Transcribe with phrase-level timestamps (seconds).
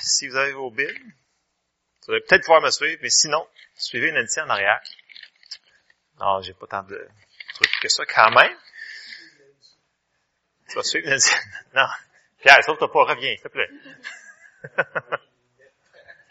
[0.00, 1.14] si vous avez vos billes,
[2.06, 4.80] vous allez peut-être pouvoir me suivre, mais sinon, suivez Nancy en arrière.
[6.18, 7.08] Non, j'ai pas tant de
[7.54, 8.56] trucs que ça quand même.
[10.68, 11.34] Tu vas suivre Nancy?
[11.74, 11.86] Non.
[12.40, 13.68] Pierre, sauf toi pas, reviens, s'il te plaît.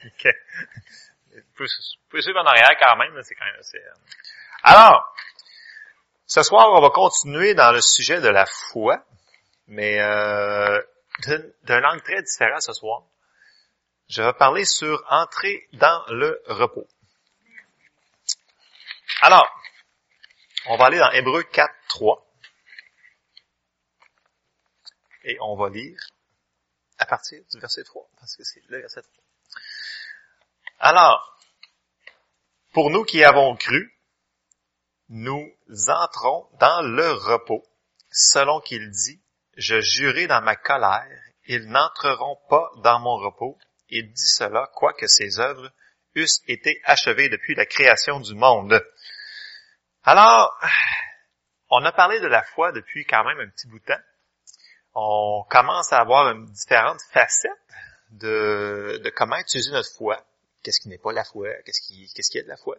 [0.05, 0.27] OK.
[1.57, 3.77] Vous suivre en arrière quand même, c'est quand même assez...
[3.77, 3.93] Euh.
[4.63, 5.15] Alors,
[6.25, 9.03] ce soir, on va continuer dans le sujet de la foi,
[9.67, 10.81] mais euh,
[11.25, 13.03] d'un angle très différent ce soir.
[14.07, 16.87] Je vais parler sur entrer dans le repos.
[19.21, 19.47] Alors,
[20.67, 22.25] on va aller dans Hébreu 4, 3.
[25.23, 25.99] Et on va lire
[26.97, 29.13] à partir du verset 3, parce que c'est le verset 3.
[30.79, 31.37] Alors,
[32.71, 33.99] pour nous qui avons cru,
[35.09, 35.51] nous
[35.87, 37.65] entrons dans le repos,
[38.11, 39.21] selon qu'il dit,
[39.59, 43.57] je jurai dans ma colère, ils n'entreront pas dans mon repos,
[43.89, 45.69] et dit cela, quoique ses œuvres
[46.15, 48.81] eussent été achevées depuis la création du monde.
[50.03, 50.57] Alors,
[51.69, 54.01] on a parlé de la foi depuis quand même un petit bout de temps.
[54.95, 57.51] On commence à avoir une différente facette
[58.11, 60.23] de, comment utiliser notre foi.
[60.63, 61.49] Qu'est-ce qui n'est pas la foi?
[61.65, 62.75] Qu'est-ce qui, est de la foi?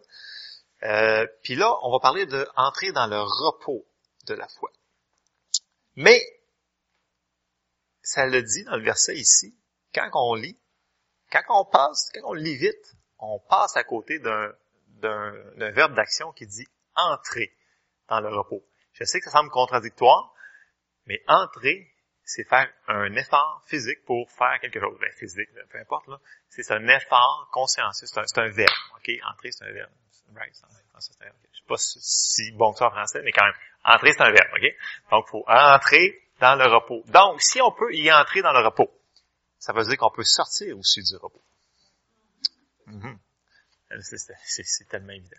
[0.83, 2.47] Euh, Puis là, on va parler de
[2.91, 3.85] dans le repos
[4.25, 4.71] de la foi.
[5.95, 6.21] Mais,
[8.01, 9.55] ça le dit dans le verset ici,
[9.93, 10.59] quand on lit,
[11.31, 14.53] quand on passe, quand on lit vite, on passe à côté d'un,
[15.01, 17.53] d'un, verbe d'action qui dit entrer
[18.07, 18.63] dans le repos.
[18.93, 20.33] Je sais que ça semble contradictoire,
[21.05, 21.87] mais entrer,
[22.23, 24.97] c'est faire un effort physique pour faire quelque chose.
[24.99, 26.19] Ben, physique, peu importe, là.
[26.49, 28.69] C'est un effort consciencieux, c'est un, c'est un verbe.
[29.29, 29.91] Entrer, c'est un verbe.
[30.35, 31.35] Right, c'est un verbe.
[31.51, 33.55] Je sais pas si bon que ça en français, mais quand même.
[33.83, 34.49] Entrer, c'est un verbe.
[34.55, 34.75] OK?
[35.11, 37.03] Donc, faut entrer dans le repos.
[37.07, 38.91] Donc, si on peut y entrer dans le repos,
[39.59, 41.41] ça veut dire qu'on peut sortir aussi du repos.
[42.87, 43.17] Mm-hmm.
[44.43, 45.37] C'est tellement évident.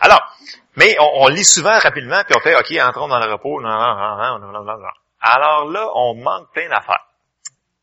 [0.00, 0.20] Alors,
[0.76, 3.60] mais on, lit souvent rapidement, puis on fait, OK, entrons dans le repos.
[5.20, 7.06] Alors là, on manque plein d'affaires.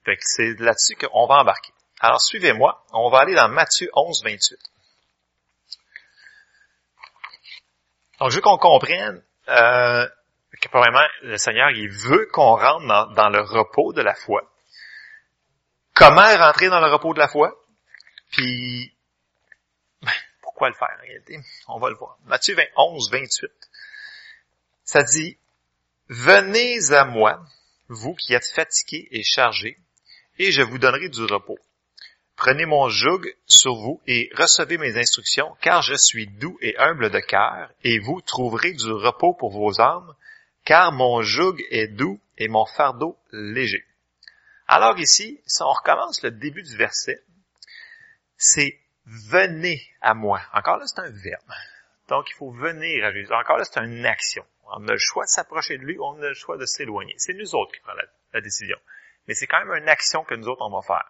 [0.05, 1.73] Fait que c'est là-dessus qu'on va embarquer.
[1.99, 2.83] Alors, suivez-moi.
[2.93, 4.57] On va aller dans Matthieu 11, 28.
[8.19, 10.07] Donc, je veux qu'on comprenne euh,
[10.61, 14.49] que, probablement, le Seigneur, il veut qu'on rentre dans le repos de la foi
[15.95, 17.59] comment rentrer dans le repos de la foi,
[18.31, 18.93] puis
[20.03, 20.11] ben,
[20.41, 21.39] pourquoi le faire en réalité?
[21.67, 22.17] On va le voir.
[22.25, 23.51] Matthieu 11, 28.
[24.83, 25.37] Ça dit,
[26.09, 27.43] Venez à moi,
[27.87, 29.79] vous qui êtes fatigués et chargés,
[30.37, 31.57] et je vous donnerai du repos.
[32.35, 37.09] Prenez mon joug sur vous et recevez mes instructions, car je suis doux et humble
[37.09, 40.13] de cœur, et vous trouverez du repos pour vos âmes,
[40.65, 43.85] car mon joug est doux et mon fardeau léger.
[44.67, 47.23] Alors ici, si on recommence le début du verset,
[48.37, 50.41] c'est venez à moi.
[50.53, 51.51] Encore là, c'est un verbe.
[52.07, 53.31] Donc, il faut venir à Jésus.
[53.33, 54.45] Encore là, c'est une action.
[54.63, 57.13] On a le choix de s'approcher de lui, on a le choix de s'éloigner.
[57.17, 58.01] C'est nous autres qui prenons
[58.33, 58.77] la, décision.
[59.27, 61.09] Mais c'est quand même une action que nous autres, on va faire.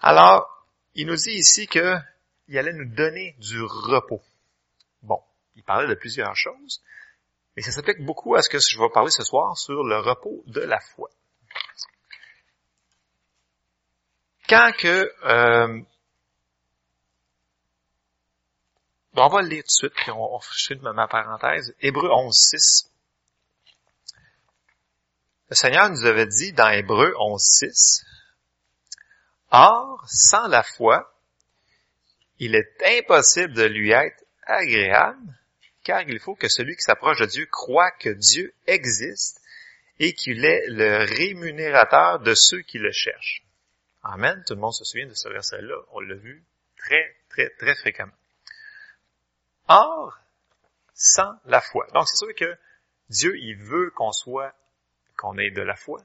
[0.00, 4.22] Alors, il nous dit ici qu'il allait nous donner du repos.
[5.02, 5.20] Bon,
[5.56, 6.82] il parlait de plusieurs choses,
[7.56, 10.42] mais ça s'applique beaucoup à ce que je vais parler ce soir sur le repos
[10.46, 11.10] de la foi.
[14.48, 15.10] Quand que...
[15.24, 15.80] Euh,
[19.18, 21.74] on va le lire tout de suite, puis on, on de ma parenthèse.
[21.80, 22.90] Hébreu 11, 6.
[25.48, 28.04] Le Seigneur nous avait dit dans Hébreu 11, 6,
[29.52, 31.14] Or, sans la foi,
[32.38, 35.38] il est impossible de lui être agréable,
[35.86, 39.40] car il faut que celui qui s'approche de Dieu croit que Dieu existe
[40.00, 43.44] et qu'il est le rémunérateur de ceux qui le cherchent.
[44.02, 44.42] Amen.
[44.48, 45.76] Tout le monde se souvient de ce verset-là.
[45.92, 46.44] On l'a vu
[46.76, 48.12] très, très, très fréquemment.
[49.68, 50.18] Or,
[50.92, 51.86] sans la foi.
[51.94, 52.58] Donc, c'est sûr que
[53.08, 54.52] Dieu, il veut qu'on soit,
[55.16, 56.00] qu'on ait de la foi,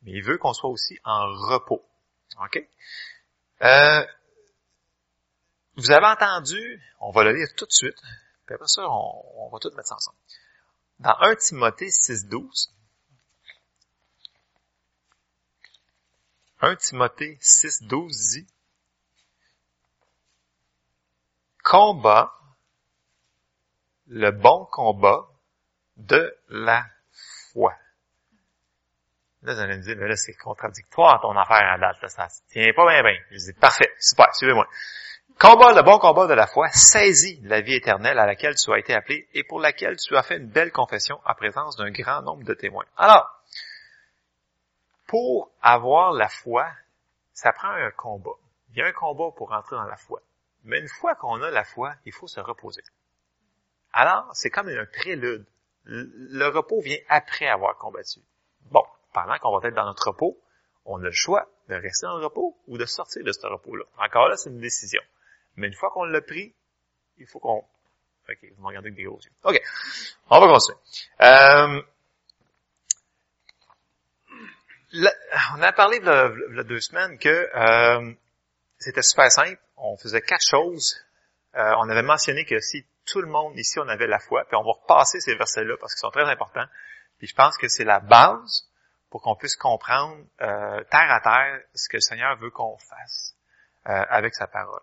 [0.00, 1.84] mais il veut qu'on soit aussi en repos.
[2.42, 2.66] OK?
[3.60, 4.06] Euh,
[5.76, 7.96] vous avez entendu, on va le lire tout de suite,
[8.48, 10.16] puis après ça, on, on va tout mettre ça ensemble.
[11.00, 12.74] Dans 1 Timothée 6, 12,
[16.62, 18.46] 1 Timothée 6, 12 dit,
[21.62, 22.32] combat
[24.06, 25.28] le bon combat
[25.98, 26.86] de la
[27.52, 27.74] foi.
[29.42, 32.30] Là, vous allez me dire, mais là, c'est contradictoire ton affaire à date, là, ça
[32.30, 33.20] se tient pas bien bien.
[33.30, 34.66] Je dis, parfait, super, suivez-moi.
[35.40, 38.78] Combat le bon combat de la foi, saisis la vie éternelle à laquelle tu as
[38.80, 42.22] été appelé et pour laquelle tu as fait une belle confession en présence d'un grand
[42.22, 42.86] nombre de témoins.
[42.96, 43.30] Alors,
[45.06, 46.68] Pour avoir la foi,
[47.32, 48.36] ça prend un combat.
[48.70, 50.20] Il y a un combat pour entrer dans la foi.
[50.64, 52.82] Mais une fois qu'on a la foi, il faut se reposer.
[53.92, 55.46] Alors, c'est comme un prélude.
[55.84, 58.18] Le repos vient après avoir combattu.
[58.72, 58.82] Bon,
[59.14, 60.36] pendant qu'on va être dans notre repos,
[60.84, 63.84] on a le choix de rester dans le repos ou de sortir de ce repos-là.
[63.98, 65.00] Encore là, c'est une décision.
[65.58, 66.54] Mais une fois qu'on l'a pris,
[67.18, 67.58] il faut qu'on...
[67.58, 69.30] OK, vous me regardez avec des gros yeux.
[69.42, 69.60] OK,
[70.30, 70.78] on va continuer.
[71.22, 71.82] Euh,
[75.54, 78.12] on a parlé il deux semaines que euh,
[78.78, 79.60] c'était super simple.
[79.76, 80.96] On faisait quatre choses.
[81.54, 84.56] Euh, on avait mentionné que si tout le monde ici, on avait la foi, puis
[84.56, 86.66] on va repasser ces versets-là parce qu'ils sont très importants.
[87.18, 88.68] Puis je pense que c'est la base
[89.10, 93.34] pour qu'on puisse comprendre euh, terre à terre ce que le Seigneur veut qu'on fasse
[93.86, 94.82] euh, avec sa parole.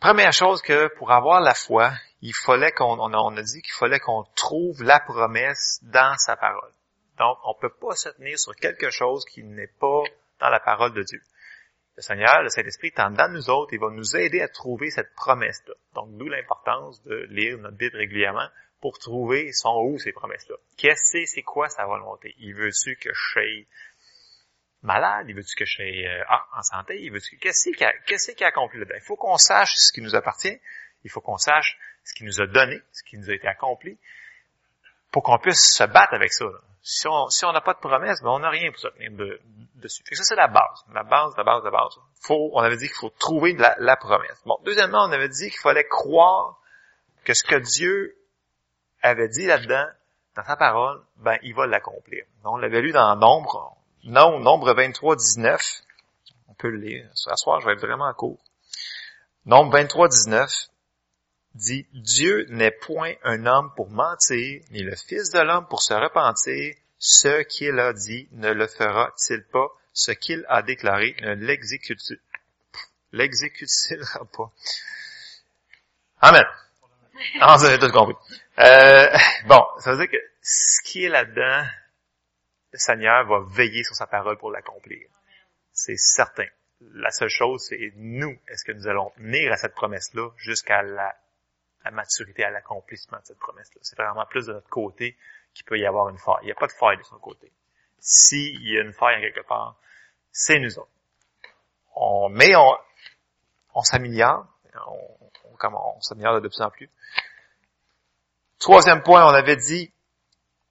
[0.00, 1.92] Première chose que pour avoir la foi,
[2.22, 6.70] il fallait qu'on on a, dit qu'il fallait qu'on trouve la promesse dans sa parole.
[7.18, 10.02] Donc, on ne peut pas se tenir sur quelque chose qui n'est pas
[10.38, 11.20] dans la parole de Dieu.
[11.96, 15.12] Le Seigneur, le Saint-Esprit, est en nous autres, il va nous aider à trouver cette
[15.16, 15.74] promesse-là.
[15.94, 18.48] Donc, d'où l'importance de lire notre Bible régulièrement
[18.80, 20.54] pour trouver sont où ces promesses-là.
[20.76, 22.36] Qu'est-ce que c'est, quoi sa volonté?
[22.38, 23.40] Il veut-tu que je
[24.82, 25.26] malade?
[25.28, 27.00] Il veut-tu que je euh, ah, en santé?
[27.00, 28.96] Il veut-tu qu'est-ce qu'il a, qu'est-ce qu'il a accompli là-dedans?
[28.96, 30.60] Il faut qu'on sache ce qui nous appartient.
[31.04, 33.98] Il faut qu'on sache ce qui nous a donné, ce qui nous a été accompli,
[35.10, 36.46] pour qu'on puisse se battre avec ça.
[36.82, 39.10] Si on si n'a pas de promesse, ben on n'a rien pour se tenir
[39.74, 40.02] dessus.
[40.12, 40.84] ça, c'est la base.
[40.94, 41.98] La base, la base, la base.
[42.22, 44.42] Faut, on avait dit qu'il faut trouver la, promesse.
[44.46, 46.58] Bon, deuxièmement, on avait dit qu'il fallait croire
[47.24, 48.16] que ce que Dieu
[49.02, 49.86] avait dit là-dedans,
[50.34, 52.24] dans sa parole, ben, il va l'accomplir.
[52.44, 55.82] On l'avait lu dans Nombre, non, Nombre 23, 19.
[56.48, 57.08] On peut le lire.
[57.14, 58.38] Ce soir, je vais être vraiment court.
[59.46, 60.50] Nombre 23, 19
[61.54, 65.94] dit, Dieu n'est point un homme pour mentir, ni le Fils de l'homme pour se
[65.94, 66.74] repentir.
[66.98, 69.68] Ce qu'il a dit ne le fera-t-il pas?
[69.92, 72.18] Ce qu'il a déclaré ne l'exécute-t-il
[74.36, 74.52] pas?
[76.20, 76.44] Amen.
[77.40, 78.14] Ah, vous avez tout compris.
[78.58, 79.08] Euh,
[79.46, 81.64] bon, ça veut dire que ce qui est là-dedans,
[82.72, 85.08] le Seigneur va veiller sur sa parole pour l'accomplir.
[85.72, 86.46] C'est certain.
[86.80, 88.38] La seule chose, c'est nous.
[88.48, 91.14] Est-ce que nous allons tenir à cette promesse-là jusqu'à la
[91.90, 93.80] maturité, à l'accomplissement de cette promesse-là?
[93.82, 95.16] C'est vraiment plus de notre côté
[95.54, 96.38] qu'il peut y avoir une faille.
[96.42, 97.50] Il n'y a pas de faille de son côté.
[97.98, 99.76] S'il y a une faille quelque part,
[100.30, 100.90] c'est nous autres.
[101.96, 102.76] On, mais on,
[103.74, 104.46] on s'améliore,
[104.86, 106.88] on, on, on s'améliore de plus en plus.
[108.60, 109.92] Troisième point, on avait dit,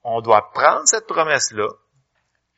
[0.04, 1.68] on doit prendre cette promesse-là,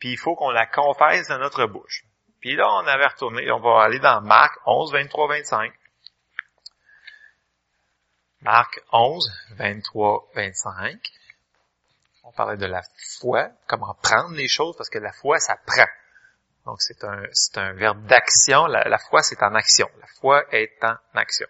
[0.00, 2.04] puis il faut qu'on la confesse dans notre bouche.
[2.40, 5.72] Puis là, on avait retourné, on va aller dans Marc 11, 23, 25.
[8.40, 10.98] Marc 11, 23, 25.
[12.24, 12.82] On parlait de la
[13.20, 15.88] foi, comment prendre les choses, parce que la foi, ça prend.
[16.64, 18.66] Donc, c'est un, c'est un verbe d'action.
[18.66, 19.88] La, foi, c'est en action.
[20.00, 21.48] La foi est en action.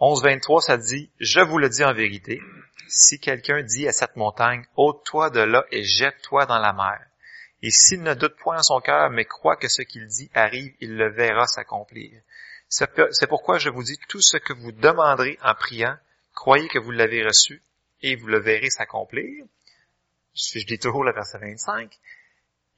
[0.00, 2.40] 11, 23, ça dit, je vous le dis en vérité,
[2.88, 7.07] si quelqu'un dit à cette montagne, ôte-toi de là et jette-toi dans la mer,
[7.62, 10.74] et s'il ne doute point en son cœur, mais croit que ce qu'il dit arrive,
[10.80, 12.20] il le verra s'accomplir.
[12.68, 15.96] C'est pourquoi je vous dis tout ce que vous demanderez en priant,
[16.34, 17.62] croyez que vous l'avez reçu
[18.02, 19.44] et vous le verrez s'accomplir.
[20.34, 21.90] Je dis toujours le verset 25.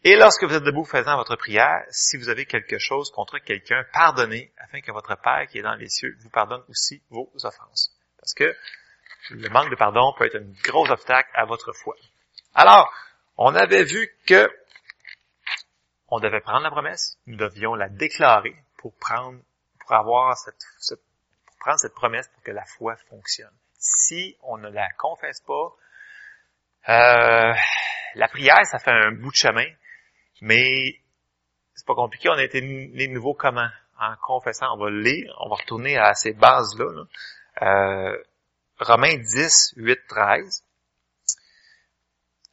[0.03, 3.85] Et lorsque vous êtes debout faisant votre prière, si vous avez quelque chose contre quelqu'un,
[3.93, 7.95] pardonnez afin que votre Père qui est dans les cieux vous pardonne aussi vos offenses.
[8.19, 8.57] Parce que
[9.31, 11.97] le manque de pardon peut être un gros obstacle à votre foi.
[12.54, 12.90] Alors,
[13.37, 14.50] on avait vu que
[16.11, 19.38] on devait prendre la promesse, nous devions la déclarer pour prendre
[19.81, 20.62] pour avoir cette,
[21.47, 23.52] pour prendre cette promesse pour que la foi fonctionne.
[23.79, 25.75] Si on ne la confesse pas,
[26.88, 27.55] euh,
[28.14, 29.67] la prière, ça fait un bout de chemin,
[30.40, 31.00] mais
[31.75, 32.29] c'est pas compliqué.
[32.29, 33.69] On a été les nouveaux comment?
[33.99, 37.05] En confessant, on va lire, on va retourner à ces bases-là.
[37.62, 38.17] Euh,
[38.79, 40.64] Romains 10, 8, 13.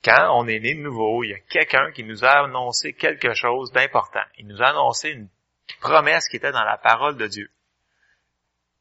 [0.03, 3.33] Quand on est né de nouveau, il y a quelqu'un qui nous a annoncé quelque
[3.33, 4.23] chose d'important.
[4.37, 5.27] Il nous a annoncé une
[5.81, 7.49] promesse qui était dans la parole de Dieu.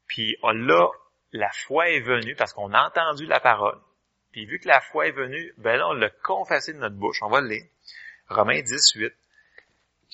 [0.07, 0.87] Puis là,
[1.33, 3.79] la foi est venue parce qu'on a entendu la parole.
[4.31, 7.21] Puis vu que la foi est venue, ben là, on l'a confessé de notre bouche.
[7.21, 7.65] On va le lire.
[8.29, 9.13] Romains 18.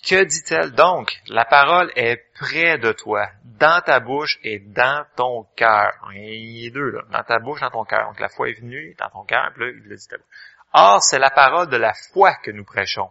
[0.08, 0.72] Que dit-elle?
[0.72, 1.18] Donc?
[1.28, 5.94] La parole est près de toi, dans ta bouche et dans ton cœur.
[6.14, 7.04] Il y a deux, là.
[7.10, 8.08] Dans ta bouche, dans ton cœur.
[8.08, 10.28] Donc la foi est venue dans ton cœur, puis là, il le dit ta bouche.
[10.74, 13.10] Or, c'est la parole de la foi que nous prêchons.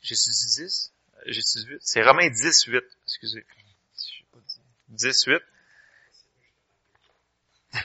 [0.00, 0.92] Jésus dit 10?
[1.80, 3.44] C'est Romains 18, excusez.
[4.88, 5.42] 18.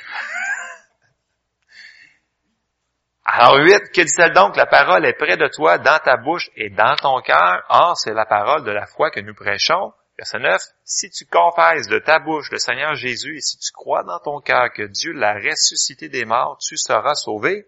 [3.25, 4.55] Alors huit, que dit-elle donc?
[4.55, 7.63] La parole est près de toi, dans ta bouche et dans ton cœur.
[7.69, 9.93] Or, c'est la parole de la foi que nous prêchons.
[10.17, 14.03] Verset 9, si tu confesses de ta bouche le Seigneur Jésus et si tu crois
[14.03, 17.65] dans ton cœur que Dieu l'a ressuscité des morts, tu seras sauvé.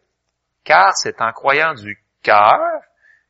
[0.64, 2.60] Car c'est en croyant du cœur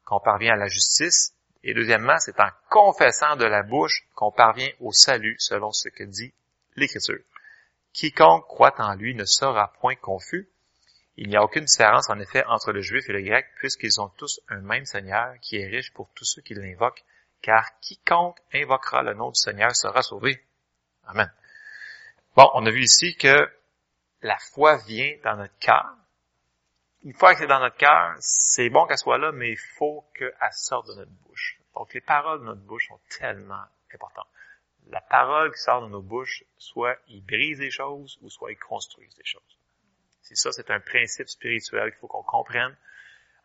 [0.05, 1.33] qu'on parvient à la justice.
[1.63, 6.03] Et deuxièmement, c'est en confessant de la bouche qu'on parvient au salut, selon ce que
[6.03, 6.33] dit
[6.75, 7.19] l'Écriture.
[7.93, 10.49] Quiconque croit en lui ne sera point confus.
[11.17, 14.09] Il n'y a aucune différence en effet entre le juif et le grec, puisqu'ils ont
[14.17, 17.03] tous un même Seigneur qui est riche pour tous ceux qui l'invoquent,
[17.41, 20.43] car quiconque invoquera le nom du Seigneur sera sauvé.
[21.05, 21.31] Amen.
[22.35, 23.49] Bon, on a vu ici que
[24.21, 25.95] la foi vient dans notre cœur.
[27.03, 30.05] Une fois que c'est dans notre cœur, c'est bon qu'elle soit là, mais il faut
[30.13, 31.59] qu'elle sorte de notre bouche.
[31.73, 34.27] Donc les paroles de notre bouche sont tellement importantes.
[34.89, 38.57] La parole qui sort de nos bouches, soit il brise des choses, ou soit il
[38.57, 39.57] construise des choses.
[40.21, 42.75] C'est ça, c'est un principe spirituel qu'il faut qu'on comprenne.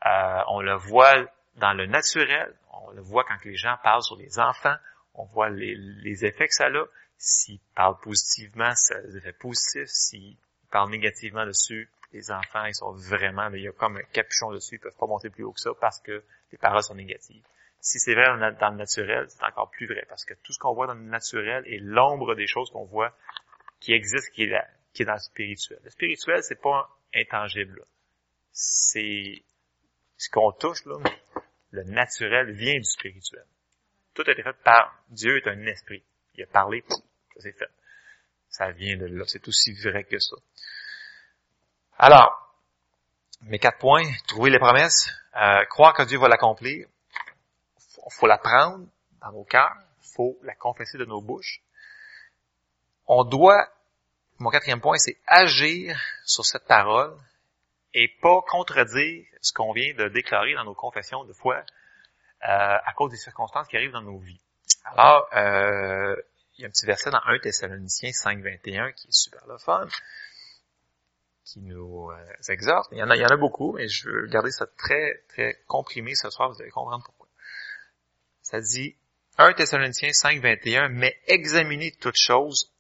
[0.05, 4.17] Euh, on le voit dans le naturel, on le voit quand les gens parlent sur
[4.17, 4.77] les enfants,
[5.15, 6.85] on voit les, effets que ça a.
[7.19, 9.89] S'ils parlent positivement, ça a des effets positifs.
[9.89, 10.37] S'ils
[10.71, 14.77] parlent négativement dessus, les enfants, ils sont vraiment, il y a comme un capuchon dessus,
[14.77, 16.23] ils peuvent pas monter plus haut que ça parce que
[16.53, 17.45] les paroles sont négatives.
[17.81, 20.75] Si c'est vrai dans le naturel, c'est encore plus vrai parce que tout ce qu'on
[20.75, 23.15] voit dans le naturel est l'ombre des choses qu'on voit
[23.81, 25.79] qui existent, qui est, là, qui est dans le spirituel.
[25.85, 27.85] Le spirituel, c'est pas intangible.
[28.53, 29.43] C'est
[30.17, 30.97] ce qu'on touche, là,
[31.71, 33.45] le naturel vient du spirituel.
[34.15, 36.03] Tout a été fait par Dieu est un esprit.
[36.35, 37.71] Il a parlé, ça s'est fait.
[38.49, 39.25] Ça vient de là.
[39.27, 40.37] C'est aussi vrai que ça.
[41.99, 42.55] Alors,
[43.43, 46.87] mes quatre points, trouver les promesses, euh, croire que Dieu va l'accomplir,
[47.95, 48.87] faut, faut la prendre
[49.21, 49.77] dans nos cœurs,
[50.15, 51.61] faut la confesser de nos bouches.
[53.07, 53.69] On doit
[54.39, 57.17] mon quatrième point, c'est agir sur cette parole
[57.95, 61.63] et pas contredire ce qu'on vient de déclarer dans nos confessions de foi euh,
[62.43, 64.41] à cause des circonstances qui arrivent dans nos vies.
[64.85, 66.15] Alors, euh,
[66.59, 69.57] il y a un petit verset dans 1 Thessaloniciens 5, 21 qui est super le
[69.57, 69.87] fun,
[71.47, 72.17] qui nous euh,
[72.49, 72.89] exhorte.
[72.93, 75.23] Il y, en a, il y en a beaucoup, mais je veux garder ça très,
[75.29, 77.29] très comprimé ce soir, vous allez comprendre pourquoi.
[78.43, 78.97] Ça dit
[79.39, 82.73] 1 Thessaloniciens 5, 21, mais examinez toutes choses,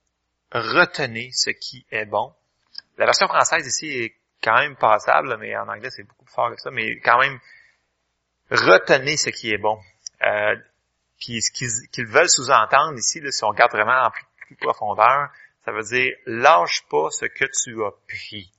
[0.51, 2.35] retenez ce qui est bon.
[2.99, 6.51] La version française ici est quand même passable, mais en anglais c'est beaucoup plus fort
[6.51, 7.39] que ça, mais quand même,
[8.51, 9.79] retenez ce qui est bon.
[10.23, 10.57] Euh,
[11.21, 15.31] puis ce qu'ils veulent sous-entendre ici, si on regarde vraiment en plus, profondeur,
[15.65, 18.53] ça veut dire lâche pas ce que tu as pris.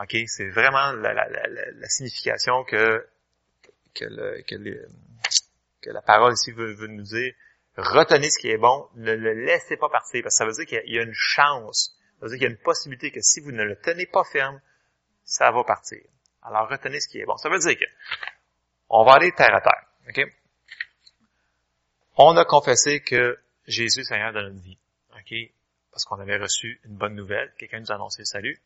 [0.00, 3.06] Ok, c'est vraiment la, la, la, la, signification que
[3.94, 4.88] que, le, que, le,
[5.82, 7.34] que la parole ici veut, veut nous dire
[7.76, 10.66] retenez ce qui est bon, ne le laissez pas partir, parce que ça veut dire
[10.66, 13.40] qu'il y a une chance, ça veut dire qu'il y a une possibilité que si
[13.40, 14.60] vous ne le tenez pas ferme,
[15.24, 16.00] ça va partir.
[16.42, 17.36] Alors retenez ce qui est bon.
[17.36, 17.84] Ça veut dire que
[18.88, 19.86] on va aller terre à terre.
[20.08, 20.32] ok?
[22.16, 24.78] On a confessé que Jésus est Seigneur de notre vie.
[25.18, 25.34] ok?
[25.90, 28.60] Parce qu'on avait reçu une bonne nouvelle, quelqu'un nous a annoncé le salut.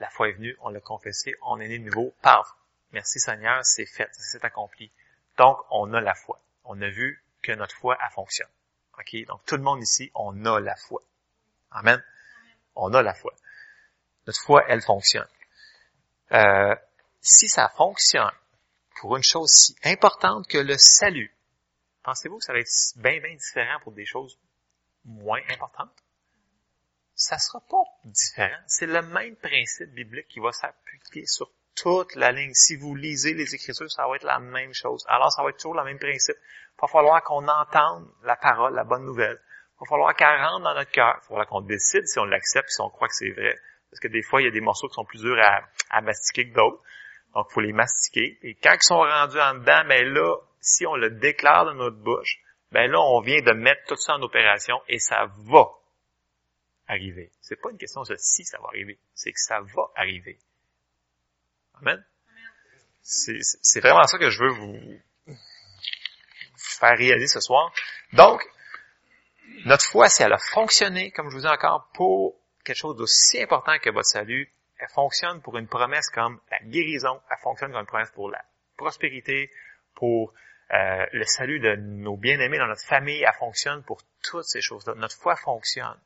[0.00, 2.14] La foi est venue, on l'a confessé, on est né de nouveau.
[2.22, 2.48] Paf!
[2.92, 4.90] Merci Seigneur, c'est fait, c'est accompli.
[5.36, 6.40] Donc, on a la foi.
[6.64, 8.48] On a vu que notre foi, elle fonctionne.
[8.98, 9.24] OK?
[9.26, 11.02] Donc, tout le monde ici, on a la foi.
[11.70, 12.02] Amen?
[12.74, 13.34] On a la foi.
[14.26, 15.28] Notre foi, elle fonctionne.
[16.32, 16.74] Euh,
[17.20, 18.30] si ça fonctionne
[19.00, 21.34] pour une chose si importante que le salut,
[22.02, 24.38] pensez-vous que ça va être bien, bien différent pour des choses
[25.04, 25.92] moins importantes?
[27.18, 28.62] Ça sera pas différent.
[28.68, 32.54] C'est le même principe biblique qui va s'appliquer sur toute la ligne.
[32.54, 35.04] Si vous lisez les Écritures, ça va être la même chose.
[35.08, 36.36] Alors, ça va être toujours le même principe.
[36.36, 39.36] Il va falloir qu'on entende la parole, la bonne nouvelle.
[39.36, 41.14] Il va falloir qu'elle rentre dans notre cœur.
[41.16, 43.58] Il va falloir qu'on décide si on l'accepte, si on croit que c'est vrai.
[43.90, 45.42] Parce que des fois, il y a des morceaux qui sont plus durs
[45.90, 46.80] à, mastiquer que d'autres.
[47.34, 48.38] Donc, il faut les mastiquer.
[48.42, 51.98] Et quand ils sont rendus en dedans, ben là, si on le déclare dans notre
[51.98, 52.38] bouche,
[52.70, 55.66] ben là, on vient de mettre tout ça en opération et ça va
[56.88, 57.30] arriver.
[57.40, 60.38] C'est pas une question de si ça va arriver, c'est que ça va arriver.
[61.74, 62.04] Amen.
[63.02, 65.00] C'est vraiment ça que je veux vous
[66.56, 67.72] faire réaliser ce soir.
[68.12, 68.42] Donc,
[69.64, 73.40] notre foi, si elle a fonctionné, comme je vous dis encore, pour quelque chose d'aussi
[73.40, 77.80] important que votre salut, elle fonctionne pour une promesse comme la guérison, elle fonctionne comme
[77.80, 78.44] une promesse pour la
[78.76, 79.50] prospérité,
[79.94, 80.32] pour
[80.72, 84.94] euh, le salut de nos bien-aimés dans notre famille, elle fonctionne pour toutes ces choses-là.
[84.96, 85.98] Notre foi fonctionne.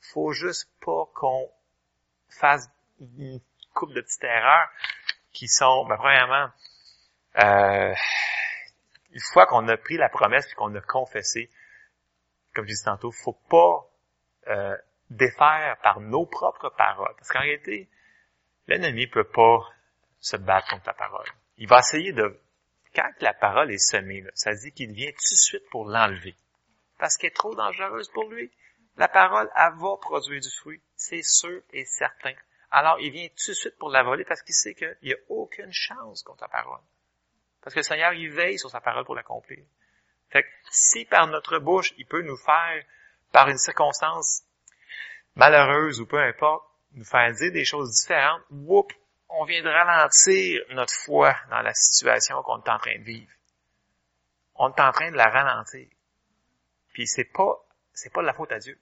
[0.00, 1.50] Faut juste pas qu'on
[2.28, 2.68] fasse
[3.00, 3.40] une
[3.74, 4.68] coupe de petites erreurs
[5.32, 6.50] qui sont, ben, premièrement,
[7.38, 7.94] euh,
[9.12, 11.50] une fois qu'on a pris la promesse et qu'on a confessé,
[12.54, 13.86] comme je disais tantôt, faut pas
[14.48, 14.76] euh,
[15.10, 17.14] défaire par nos propres paroles.
[17.16, 17.88] Parce qu'en réalité,
[18.66, 19.60] l'ennemi peut pas
[20.20, 21.28] se battre contre la parole.
[21.58, 22.40] Il va essayer de...
[22.94, 26.34] Quand la parole est semée, ça dit qu'il vient tout de suite pour l'enlever.
[26.98, 28.50] Parce qu'elle est trop dangereuse pour lui.
[28.96, 30.80] La parole, elle va produire du fruit.
[30.94, 32.34] C'est sûr et certain.
[32.70, 35.16] Alors, il vient tout de suite pour la voler parce qu'il sait qu'il n'y a
[35.28, 36.80] aucune chance contre la parole.
[37.62, 39.64] Parce que le Seigneur, il veille sur sa parole pour l'accomplir.
[40.30, 42.84] Fait que si par notre bouche, il peut nous faire,
[43.32, 44.44] par une circonstance
[45.34, 48.92] malheureuse ou peu importe, nous faire dire des choses différentes, whoop,
[49.28, 53.32] on vient de ralentir notre foi dans la situation qu'on est en train de vivre.
[54.56, 55.88] On est en train de la ralentir.
[56.92, 57.64] Puis c'est pas,
[58.00, 58.78] c'est pas de la faute à Dieu.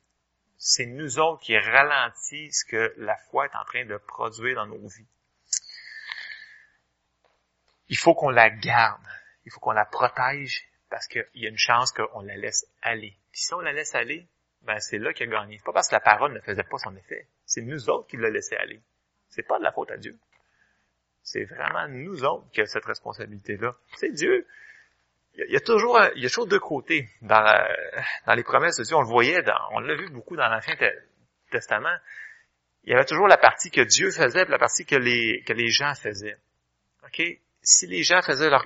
[0.58, 4.66] C'est nous autres qui ralentissent ce que la foi est en train de produire dans
[4.66, 5.06] nos vies.
[7.88, 9.02] Il faut qu'on la garde.
[9.44, 13.16] Il faut qu'on la protège parce qu'il y a une chance qu'on la laisse aller.
[13.32, 14.28] Puis si on la laisse aller,
[14.62, 15.58] ben c'est là qu'il a gagné.
[15.58, 17.26] C'est pas parce que la parole ne faisait pas son effet.
[17.44, 18.80] C'est nous autres qui l'a laissé aller.
[19.30, 20.16] C'est pas de la faute à Dieu.
[21.22, 23.74] C'est vraiment nous autres qui avons cette responsabilité-là.
[23.96, 24.46] C'est Dieu.
[25.38, 27.40] Il y, a toujours, il y a toujours deux côtés dans,
[28.26, 28.96] dans les promesses de Dieu.
[28.96, 29.40] On le voyait,
[29.70, 30.74] on l'a vu beaucoup dans l'Ancien
[31.50, 31.96] Testament.
[32.84, 35.94] Il y avait toujours la partie que Dieu faisait et la partie que les, gens
[35.94, 36.36] faisaient.
[37.04, 37.22] OK?
[37.62, 38.64] Si les gens faisaient leur,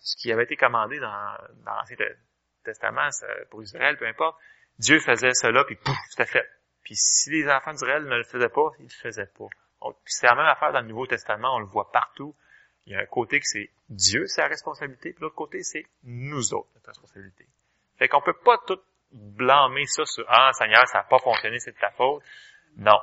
[0.00, 1.96] ce qui avait été commandé dans, dans l'Ancien
[2.64, 3.10] Testament
[3.50, 4.38] pour Israël, peu importe,
[4.78, 6.48] Dieu faisait cela, puis pouf, c'était fait.
[6.84, 9.48] Puis si les enfants d'Israël ne le faisaient pas, ils ne le faisaient pas
[10.04, 12.34] c'est la même affaire dans le Nouveau Testament, on le voit partout.
[12.86, 16.54] Il y a un côté que c'est Dieu, la responsabilité, puis l'autre côté, c'est nous
[16.54, 17.46] autres, notre responsabilité.
[17.98, 18.80] Fait qu'on peut pas tout
[19.12, 22.22] blâmer ça sur Ah, Seigneur, ça n'a pas fonctionné, c'est de ta faute.
[22.76, 22.98] Non.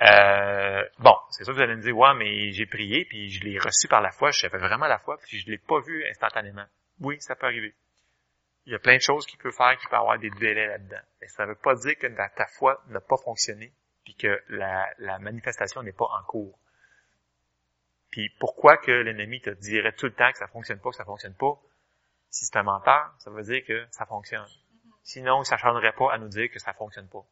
[0.00, 3.42] Euh, bon, c'est sûr que vous allez me dire, ouais, mais j'ai prié, puis je
[3.44, 6.66] l'ai reçu par la foi, j'avais vraiment la foi, puis je l'ai pas vu instantanément.
[7.00, 7.74] Oui, ça peut arriver.
[8.66, 11.00] Il y a plein de choses qu'il peut faire, qui peut avoir des délais là-dedans.
[11.20, 13.72] Mais ça ne veut pas dire que ta foi n'a pas fonctionné
[14.04, 16.58] puis que la manifestation n'est pas en cours.
[18.10, 21.04] Puis pourquoi que l'ennemi te dirait tout le temps que ça fonctionne pas, que ça
[21.04, 21.58] fonctionne pas?
[22.30, 24.46] Si c'est un menteur, ça veut dire que ça fonctionne.
[25.02, 27.24] Sinon, il s'acharnerait pas à nous dire que ça fonctionne pas.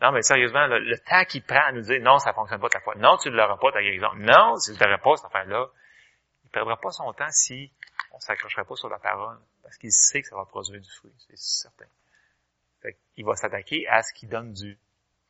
[0.00, 2.80] Non, mais sérieusement, le, temps qu'il prend à nous dire non, ça fonctionne pas ta
[2.80, 2.94] foi.
[2.96, 4.12] Non, tu ne l'auras pas ta guérison.
[4.16, 5.68] Non, tu ne l'auras pas cette affaire-là.
[6.44, 7.72] Il perdra pas son temps si
[8.12, 9.38] on s'accrocherait pas sur la parole.
[9.62, 11.12] Parce qu'il sait que ça va produire du fruit.
[11.28, 11.86] C'est certain
[13.16, 14.78] il va s'attaquer à ce qui donne du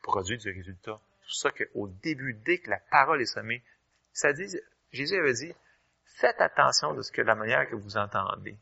[0.02, 1.00] produit, du résultat.
[1.26, 3.62] Pour ça qu'au début, dès que la parole est semée,
[4.12, 4.46] ça dit,
[4.92, 5.52] Jésus avait dit,
[6.04, 8.56] faites attention de ce que la manière que vous entendez.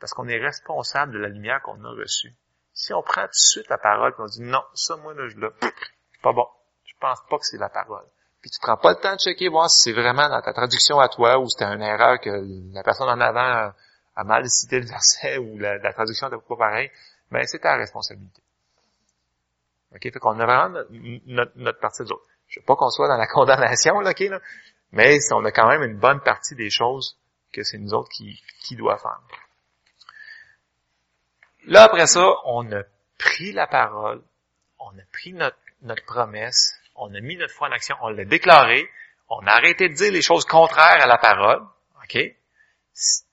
[0.00, 2.34] Parce qu'on est responsable de la lumière qu'on a reçue.
[2.72, 5.28] Si on prend tout de suite la parole et on dit non, ça, moi, là,
[5.28, 5.48] je l'ai,
[6.22, 6.46] pas bon.
[6.84, 8.06] Je pense pas que c'est la parole.
[8.40, 10.98] Puis tu prends pas le temps de checker, voir si c'est vraiment dans ta traduction
[10.98, 12.30] à toi ou c'était une erreur que
[12.72, 13.72] la personne en avant
[14.16, 16.90] a, mal cité le verset ou la, la traduction n'était pas pareil
[17.30, 18.42] ben c'est ta responsabilité.
[19.94, 20.02] OK?
[20.02, 20.84] Fait qu'on a vraiment
[21.26, 22.08] notre, notre, partie de
[22.48, 24.40] Je veux pas qu'on soit dans la condamnation, là, OK, là,
[24.92, 27.16] mais on a quand même une bonne partie des choses
[27.52, 29.20] que c'est nous autres qui, qui doit faire.
[31.66, 32.82] Là, après ça, on a
[33.18, 34.22] pris la parole,
[34.78, 38.24] on a pris notre, notre promesse, on a mis notre foi en action, on l'a
[38.24, 38.88] déclaré,
[39.28, 41.62] on a arrêté de dire les choses contraires à la parole,
[42.02, 42.18] OK?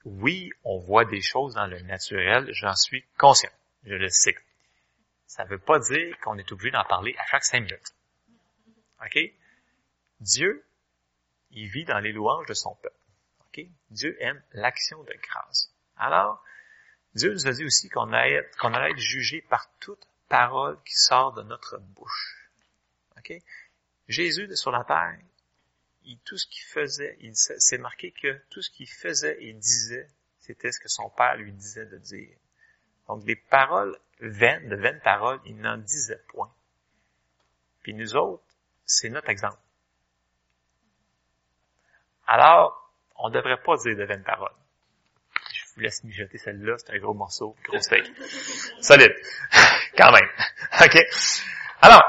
[0.06, 3.50] Oui, on voit des choses dans le naturel, j'en suis conscient.
[3.86, 4.36] Je le sais.
[5.28, 7.94] Ça ne veut pas dire qu'on est obligé d'en parler à chaque cinq minutes.
[9.06, 9.20] OK?
[10.22, 10.66] Dieu,
[11.52, 12.96] il vit dans les louanges de son peuple.
[13.42, 13.66] OK?
[13.92, 15.72] Dieu aime l'action de grâce.
[15.98, 16.44] Alors,
[17.14, 21.34] Dieu nous a dit aussi qu'on allait, qu'on être jugé par toute parole qui sort
[21.34, 22.50] de notre bouche.
[23.18, 23.34] OK?
[24.08, 25.20] Jésus, sur la terre,
[26.06, 30.08] il, tout ce qu'il faisait, il s'est marqué que tout ce qu'il faisait et disait,
[30.40, 32.38] c'était ce que son père lui disait de dire.
[33.08, 36.52] Donc, des paroles vaines, de vaines paroles, il n'en disait point.
[37.82, 38.44] Puis nous autres,
[38.86, 39.58] c'est notre exemple.
[42.26, 44.54] Alors, on ne devrait pas dire de vaines paroles.
[45.54, 48.06] Je vous laisse mijoter celle-là, c'est un gros morceau, gros steak.
[48.82, 49.16] Solide.
[49.98, 50.30] Quand même.
[50.84, 50.98] OK?
[51.82, 52.04] Alors,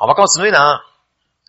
[0.00, 0.80] on va continuer dans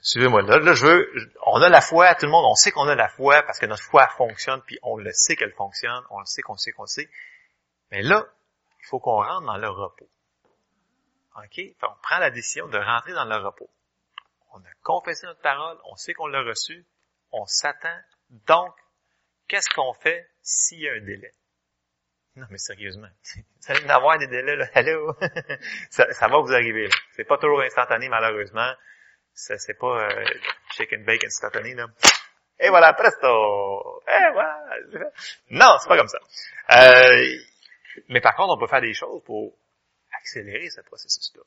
[0.08, 0.60] Suivez-moi là.
[0.60, 1.12] Là, je veux,
[1.46, 3.66] on a la foi, tout le monde, on sait qu'on a la foi parce que
[3.66, 6.86] notre foi fonctionne, puis on le sait qu'elle fonctionne, on le sait qu'on sait qu'on
[6.86, 7.10] sait.
[7.92, 8.26] Mais là,
[8.80, 10.10] il faut qu'on rentre dans le repos.
[11.38, 11.62] OK?
[11.84, 13.70] on prend la décision de rentrer dans le repos.
[14.54, 16.86] On a confessé notre parole, on sait qu'on l'a reçu,
[17.32, 18.00] on s'attend.
[18.30, 18.74] Donc,
[19.48, 21.32] qu'est-ce qu'on fait s'il y a un délai?
[22.36, 23.10] Non, mais sérieusement.
[23.36, 24.68] Vous allez avoir des délais, là.
[24.74, 25.16] Allô?
[25.90, 26.96] ça, va vous arriver, là.
[27.16, 28.72] C'est pas toujours instantané, malheureusement.
[29.34, 30.26] Ça, c'est pas euh,
[30.72, 31.88] chicken bacon instantané, là.
[32.60, 34.02] Et voilà, presto!
[34.08, 34.70] Et voilà!
[35.52, 36.20] Non, c'est pas comme ça.
[36.72, 37.38] Euh,
[38.10, 39.54] mais par contre, on peut faire des choses pour
[40.20, 41.44] accélérer ce processus-là.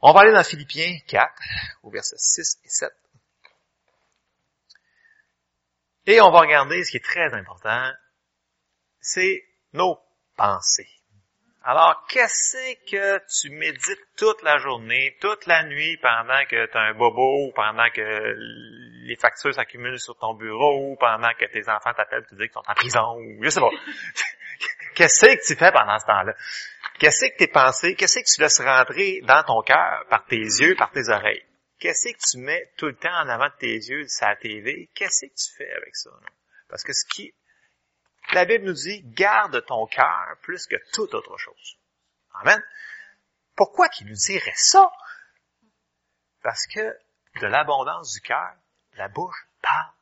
[0.00, 1.32] On va aller dans Philippiens 4,
[1.82, 2.90] au verset 6 et 7.
[6.06, 7.92] Et on va regarder ce qui est très important,
[9.00, 9.98] c'est nos
[10.36, 10.88] pensées.
[11.64, 16.80] Alors, qu'est-ce que tu médites toute la journée, toute la nuit, pendant que tu as
[16.80, 18.34] un bobo, pendant que
[19.04, 22.54] les factures s'accumulent sur ton bureau, pendant que tes enfants t'appellent pour te dire qu'ils
[22.54, 23.68] sont en prison, ou je sais pas.
[24.94, 26.34] qu'est-ce que tu fais pendant ce temps-là?
[26.98, 30.74] Qu'est-ce que tes pensées, qu'est-ce que tu laisses rentrer dans ton cœur par tes yeux,
[30.76, 31.44] par tes oreilles?
[31.78, 34.90] Qu'est-ce que tu mets tout le temps en avant de tes yeux sur la TV?
[34.94, 36.10] Qu'est-ce que tu fais avec ça?
[36.68, 37.32] Parce que ce qui,
[38.32, 41.78] la Bible nous dit, garde ton cœur plus que toute autre chose.
[42.34, 42.60] Amen.
[43.54, 44.90] Pourquoi qu'il nous dirait ça?
[46.42, 46.98] Parce que
[47.40, 48.54] de l'abondance du cœur,
[48.94, 49.92] la bouche parle.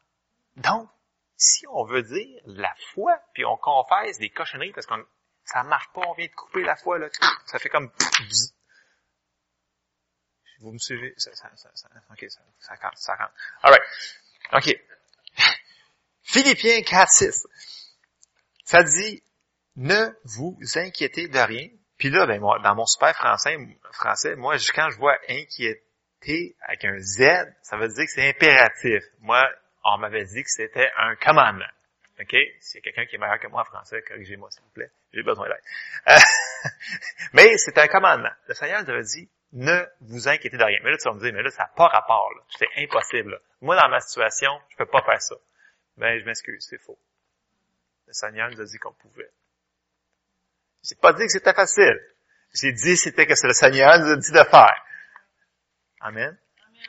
[0.56, 0.88] Donc,
[1.36, 5.04] si on veut dire la foi, puis on confesse des cochonneries parce qu'on
[5.44, 7.08] ça marche pas, on vient de couper la foi, là,
[7.44, 7.90] ça fait comme
[10.60, 11.14] vous me suivez?
[11.16, 11.50] Ça, ça,
[12.10, 13.32] ok, ça, ça rentre, ça rentre.
[13.62, 13.82] Alright.
[14.52, 14.74] Ok.
[16.22, 17.46] Philippiens 4, 6.
[18.64, 19.22] Ça dit,
[19.76, 21.68] ne vous inquiétez de rien.
[21.98, 23.56] Puis là, ben, moi, dans mon super français,
[23.92, 27.22] français, moi, quand je vois inquiéter avec un Z,
[27.62, 29.02] ça veut dire que c'est impératif.
[29.20, 29.42] Moi,
[29.94, 31.68] on m'avait dit que c'était un commandement.
[32.20, 32.34] OK?
[32.60, 34.90] S'il y a quelqu'un qui est meilleur que moi en français, corrigez-moi, s'il vous plaît.
[35.12, 35.62] J'ai besoin d'aide.
[36.08, 36.70] Euh,
[37.32, 38.32] mais c'est un commandement.
[38.48, 40.78] Le Seigneur nous avait dit, ne vous inquiétez de rien.
[40.82, 42.30] Mais là, tu vas me dire, mais là, ça n'a pas rapport.
[42.58, 43.40] C'est impossible.
[43.60, 45.36] Moi, dans ma situation, je peux pas faire ça.
[45.96, 46.98] Ben, je m'excuse, c'est faux.
[48.06, 49.30] Le Seigneur nous a dit qu'on pouvait.
[50.82, 52.00] J'ai pas dit que c'était facile.
[52.54, 54.84] J'ai dit c'était que c'est le Seigneur nous a dit de faire.
[56.00, 56.38] Amen.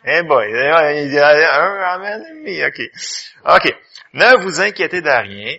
[0.06, 2.82] Eh boy, il y a un amen et OK.
[3.46, 3.76] OK.
[4.14, 5.58] Ne vous inquiétez de rien,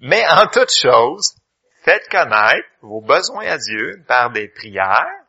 [0.00, 1.34] mais en toute chose,
[1.82, 5.22] faites connaître vos besoins à Dieu par des prières,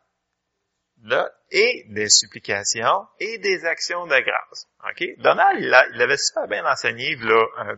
[1.04, 4.68] là, et des supplications et des actions de grâce.
[4.89, 5.04] OK?
[5.18, 7.78] Donald, il, il avait super bien enseigné, là, un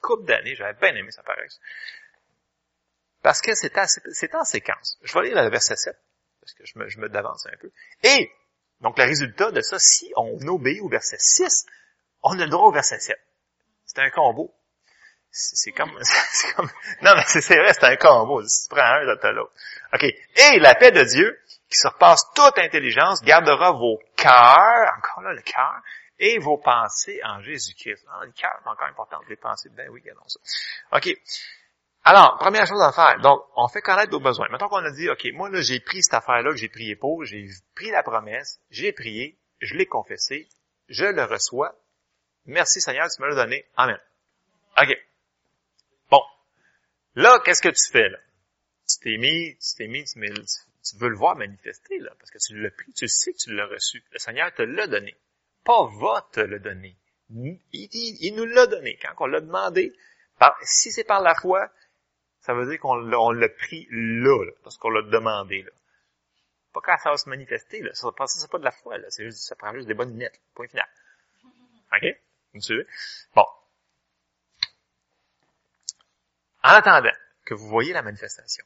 [0.00, 1.60] couple d'années, j'avais bien aimé sa paresse.
[3.22, 4.98] Parce que c'est en séquence.
[5.02, 5.94] Je vais lire le verset 7,
[6.40, 7.70] parce que je me, je me d'avance un peu.
[8.02, 8.30] Et,
[8.80, 11.66] donc le résultat de ça, si on obéit au verset 6,
[12.22, 13.16] on a le droit au verset 7.
[13.84, 14.54] C'est un combo.
[15.32, 15.92] C'est comme,
[16.56, 16.70] comme,
[17.02, 18.42] non mais c'est vrai, c'est un combo.
[18.46, 19.52] Si tu prends un, t'as l'autre.
[19.92, 20.02] OK.
[20.02, 21.38] Et la paix de Dieu,
[21.68, 25.80] qui surpasse toute intelligence, gardera vos cœurs, encore là le cœur,
[26.18, 28.04] et vos pensées en Jésus-Christ.
[28.10, 29.70] Ah, le cœur, c'est encore important, les pensées.
[29.70, 30.40] Ben oui, regardons ça.
[30.96, 31.08] OK.
[32.04, 33.20] Alors, première chose à faire.
[33.20, 34.48] Donc, on fait connaître nos besoins.
[34.48, 37.24] Maintenant qu'on a dit, OK, moi, là, j'ai pris cette affaire-là que j'ai prié pour,
[37.24, 40.48] j'ai pris la promesse, j'ai prié, je l'ai confessé,
[40.88, 41.78] je le reçois.
[42.46, 43.66] Merci Seigneur, tu me l'as donné.
[43.76, 43.98] Amen.
[44.80, 44.96] OK.
[46.10, 46.22] Bon.
[47.14, 48.18] Là, qu'est-ce que tu fais, là?
[48.88, 52.38] Tu t'es mis, tu t'es mis, tu, tu veux le voir manifester, là, parce que
[52.38, 54.02] tu l'as pris, tu sais que tu l'as reçu.
[54.10, 55.14] Le Seigneur te l'a donné.
[55.64, 56.96] Pas va te le donner.
[57.32, 58.98] Il, il, nous l'a donné.
[59.02, 59.94] Quand on l'a demandé,
[60.38, 61.70] par, si c'est par la foi,
[62.40, 65.62] ça veut dire qu'on l'a pris là, là parce qu'on l'a demandé.
[65.62, 65.70] Là.
[66.72, 67.92] Pas quand ça va se manifester, là.
[67.94, 69.10] Ça, c'est pas de la foi, là.
[69.10, 70.40] C'est juste, ça prend juste des bonnes lunettes.
[70.54, 70.88] Point final.
[71.92, 72.06] OK?
[72.54, 72.86] Vous suivez?
[73.34, 73.46] Bon.
[76.62, 77.10] En attendant
[77.44, 78.64] que vous voyez la manifestation,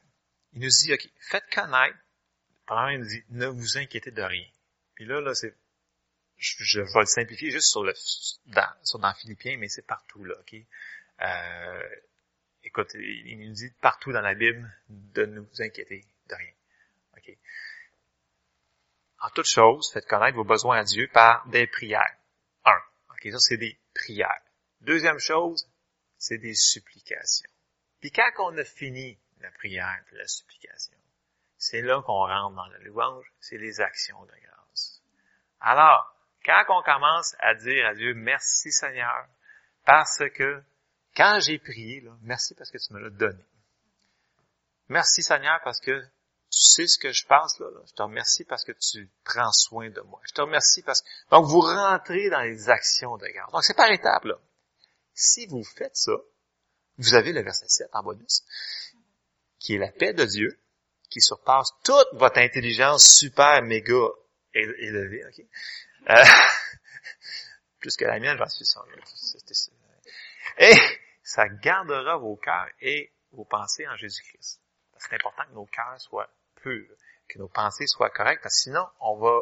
[0.53, 1.97] il nous dit, OK, faites connaître
[2.65, 4.45] Premièrement, il nous dit, ne vous inquiétez de rien.
[4.95, 5.53] Puis là, là, c'est,
[6.37, 7.93] je, vais le simplifier juste sur le,
[8.47, 10.55] dans, sur dans Philippiens, mais c'est partout, là, ok?
[11.21, 11.89] Euh,
[12.65, 16.53] écoute, il nous dit partout dans la Bible de ne vous inquiéter de rien.
[17.17, 17.37] OK?
[19.21, 22.17] En toute chose, faites connaître vos besoins à Dieu par des prières.
[22.65, 22.79] Un.
[23.11, 24.41] OK, ça, c'est des prières.
[24.81, 25.69] Deuxième chose,
[26.17, 27.49] c'est des supplications.
[28.01, 30.97] Puis quand on a fini la prière et la supplication,
[31.57, 35.01] c'est là qu'on rentre dans la louange, c'est les actions de grâce.
[35.61, 39.27] Alors, quand on commence à dire à Dieu, merci Seigneur,
[39.85, 40.63] parce que
[41.15, 43.43] quand j'ai prié, là, merci parce que tu me l'as donné.
[44.89, 46.05] Merci Seigneur parce que
[46.51, 49.89] tu sais ce que je pense là, Je te remercie parce que tu prends soin
[49.89, 50.21] de moi.
[50.25, 51.07] Je te remercie parce que...
[51.31, 53.51] Donc, vous rentrez dans les actions de grâce.
[53.51, 54.39] Donc, c'est par étapes, là.
[55.13, 56.13] Si vous faites ça,
[56.97, 58.43] vous avez le verset 7 en bonus,
[59.59, 60.59] qui est la paix de Dieu,
[61.09, 64.09] qui surpasse toute votre intelligence super méga
[64.53, 65.45] élevée, ok?
[66.09, 66.23] Euh,
[67.79, 68.85] plus que la mienne, j'en suis sûr.
[70.57, 70.73] Et
[71.25, 74.61] ça gardera vos cœurs et vos pensées en Jésus-Christ.
[74.97, 76.29] C'est important que nos cœurs soient
[76.61, 76.95] purs,
[77.27, 79.41] que nos pensées soient correctes, parce que sinon, on va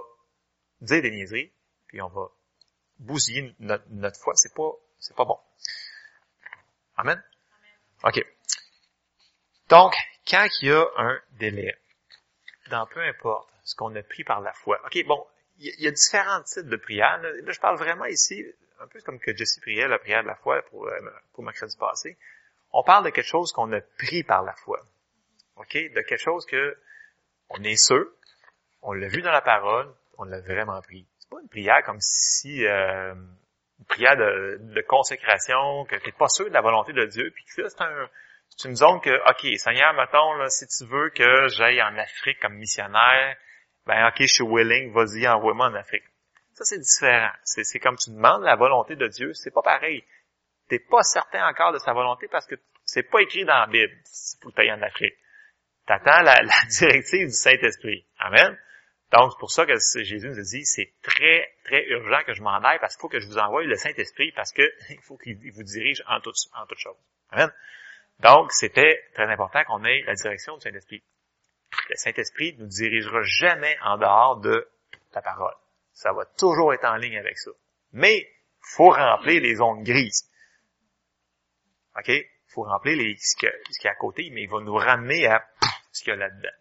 [0.79, 1.53] dire des niaiseries,
[1.87, 2.29] puis on va
[2.99, 4.33] bousiller notre, notre foi.
[4.35, 5.37] C'est pas, c'est pas bon.
[6.95, 7.21] Amen?
[8.05, 8.25] OK.
[9.67, 9.93] Donc,
[10.25, 11.77] quand il y a un délai,
[12.69, 14.81] dans peu importe ce qu'on a pris par la foi.
[14.85, 17.21] OK, bon, il y, a différents types de prières.
[17.21, 18.43] Là, je parle vraiment ici,
[18.79, 20.99] un peu comme que Jesse priait la prière de la foi pour, euh,
[21.33, 22.17] pour mercredi passé.
[22.71, 24.79] On parle de quelque chose qu'on a pris par la foi.
[25.57, 25.73] OK?
[25.73, 26.77] De quelque chose que
[27.49, 28.05] on est sûr,
[28.81, 31.05] on l'a vu dans la parole, on l'a vraiment pris.
[31.19, 36.11] C'est pas une prière comme si euh, une prière de, de consécration, que tu n'es
[36.13, 38.09] pas sûr de la volonté de Dieu, puis que c'est un
[38.57, 42.39] c'est une zone que, OK, Seigneur, mettons, là, si tu veux que j'aille en Afrique
[42.39, 43.35] comme missionnaire,
[43.85, 46.03] ben OK, je suis willing, vas-y, envoie-moi en Afrique.
[46.63, 47.31] Ça, c'est différent.
[47.43, 50.01] C'est, comme tu demandes la volonté de Dieu, c'est pas pareil.
[50.69, 53.93] T'es pas certain encore de sa volonté parce que c'est pas écrit dans la Bible
[54.39, 55.15] pour que tu en Afrique.
[55.85, 58.05] T'attends la, la directive du Saint-Esprit.
[58.17, 58.57] Amen.
[59.11, 59.73] Donc, c'est pour ça que
[60.03, 63.09] Jésus nous a dit, c'est très, très urgent que je m'en aille parce qu'il faut
[63.09, 66.37] que je vous envoie le Saint-Esprit parce que il faut qu'il vous dirige en toutes
[66.55, 66.95] en toute choses.
[67.31, 67.51] Amen.
[68.19, 71.03] Donc, c'était très important qu'on ait la direction du Saint-Esprit.
[71.89, 74.65] Le Saint-Esprit ne nous dirigera jamais en dehors de
[75.13, 75.55] la parole.
[75.93, 77.51] Ça va toujours être en ligne avec ça.
[77.91, 78.29] Mais,
[78.59, 80.29] faut remplir les zones grises.
[81.97, 82.11] OK?
[82.53, 83.49] faut remplir ce qu'il
[83.83, 85.43] y a à côté, mais il va nous ramener à
[85.91, 86.55] ce qu'il y a là-dedans.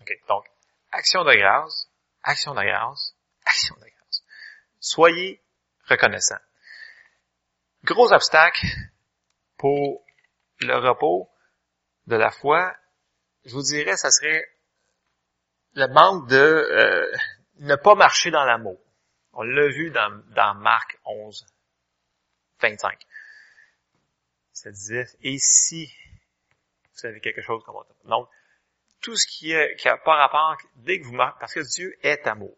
[0.00, 0.12] OK?
[0.28, 0.44] Donc,
[0.92, 1.88] action de grâce,
[2.22, 3.14] action de grâce,
[3.44, 4.24] action de grâce.
[4.78, 5.42] Soyez
[5.86, 6.40] reconnaissants.
[7.82, 8.66] Gros obstacle
[9.58, 10.04] pour
[10.60, 11.28] le repos
[12.06, 12.74] de la foi,
[13.44, 14.46] je vous dirais, ça serait
[15.74, 17.16] le manque de euh,
[17.56, 18.80] ne pas marcher dans l'amour.
[19.32, 21.46] On l'a vu dans, dans Marc 11,
[22.60, 23.04] 25.
[24.52, 25.92] Ça disait, et si
[26.94, 28.08] vous savez quelque chose comme ça.
[28.08, 28.28] Donc,
[29.00, 31.96] tout ce qui, est, qui a pas rapport, dès que vous marquez, parce que Dieu
[32.02, 32.56] est amour.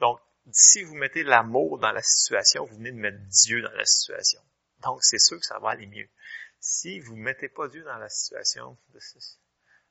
[0.00, 0.20] Donc,
[0.52, 4.40] si vous mettez l'amour dans la situation, vous venez de mettre Dieu dans la situation.
[4.82, 6.08] Donc, c'est sûr que ça va aller mieux.
[6.60, 8.78] Si vous mettez pas Dieu dans la situation,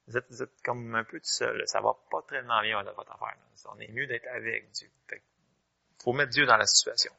[0.08, 1.64] vous êtes, comme un peu tout seul.
[1.68, 3.38] Ça va pas tellement bien dans votre affaire.
[3.74, 4.90] On est mieux d'être avec Dieu.
[5.12, 7.12] Il faut mettre Dieu dans la situation.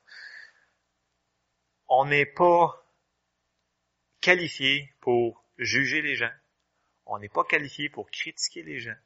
[1.88, 2.84] On n'est pas
[4.20, 6.32] qualifié pour juger les gens.
[7.06, 8.96] On n'est pas qualifié pour critiquer les gens.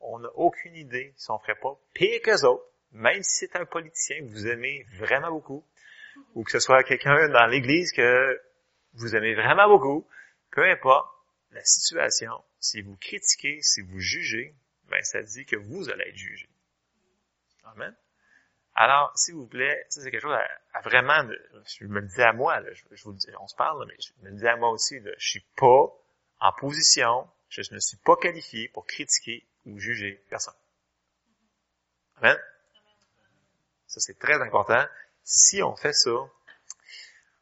[0.00, 3.64] On n'a aucune idée si on ferait pas pire qu'eux autres, même si c'est un
[3.64, 5.64] politicien que vous aimez vraiment beaucoup,
[6.34, 8.40] ou que ce soit quelqu'un dans l'église que
[8.94, 10.06] vous aimez vraiment beaucoup,
[10.50, 11.13] peu importe
[11.54, 14.54] la situation, si vous critiquez, si vous jugez,
[14.88, 16.48] ben ça dit que vous allez être jugé.
[17.64, 17.94] Amen.
[18.74, 20.36] Alors, s'il vous plaît, ça c'est quelque chose
[20.72, 21.22] à, vraiment,
[21.78, 23.94] je me le dis à moi, là, je, vous le dis, on se parle, mais
[24.00, 25.92] je me le dis à moi aussi, là, je suis pas
[26.40, 30.54] en position, je ne suis pas qualifié pour critiquer ou juger personne.
[32.16, 32.36] Amen.
[33.86, 34.84] Ça c'est très important.
[35.22, 36.10] Si on fait ça,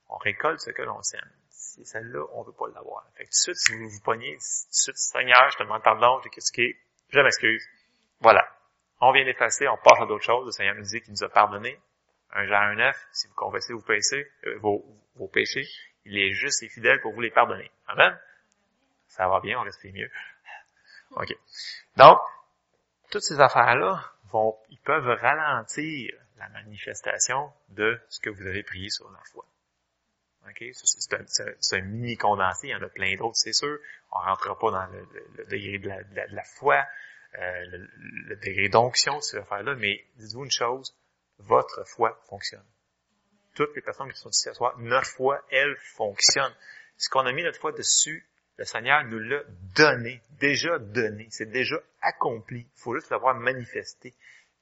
[0.09, 1.31] on récolte ce que l'on sème.
[1.73, 3.07] Si celle-là, on veut pas l'avoir.
[3.17, 5.63] Fait que tout de suite, si vous vous pognez, tout de suite, Seigneur, je te
[5.63, 7.67] demande pardon, j'ai critiqué, je m'excuse.
[8.21, 8.47] Voilà.
[9.01, 10.45] On vient d'effacer, on passe à d'autres choses.
[10.45, 11.81] Le Seigneur nous dit qu'il nous a pardonné.
[12.35, 15.67] Un Jean 1,9, si vous confessez vos péchés, euh, vos, vos péchés,
[16.05, 17.71] il est juste et fidèle pour vous les pardonner.
[17.87, 18.19] Amen?
[19.09, 20.11] Ça va bien, on respire mieux.
[21.13, 21.35] OK.
[21.97, 22.19] Donc,
[23.11, 28.91] toutes ces affaires-là vont, ils peuvent ralentir la manifestation de ce que vous avez prié
[28.91, 29.47] sur la foi.
[30.49, 30.65] OK?
[30.73, 33.79] C'est un, mini condensé, il y en a plein d'autres, c'est sûr.
[34.11, 36.85] On ne rentrera pas dans le, degré de la, foi,
[37.39, 37.65] euh,
[38.27, 40.95] le, degré d'onction ces affaires-là, mais dites-vous une chose,
[41.39, 42.65] votre foi fonctionne.
[43.55, 46.53] Toutes les personnes qui sont ici à soir, notre foi, elle, fonctionne.
[46.97, 48.27] Ce qu'on a mis notre foi dessus,
[48.59, 49.43] le Seigneur nous l'a
[49.75, 52.61] donné, déjà donné, c'est déjà accompli.
[52.61, 54.15] Il faut juste l'avoir manifesté.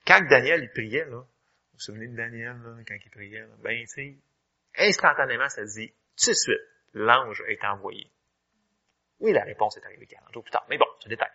[0.07, 1.27] Quand Daniel il priait, là, vous
[1.75, 3.40] vous souvenez de Daniel, là, quand il priait?
[3.40, 3.55] Là?
[3.62, 4.21] Ben, tu
[4.78, 6.61] instantanément, ça se dit, tout de suite,
[6.94, 8.11] l'ange est envoyé.
[9.20, 10.64] Oui, la réponse est arrivée 40 jours plus tard.
[10.68, 11.30] Mais bon, c'est un détail.